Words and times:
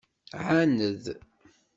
Ɛaned. 0.45 0.93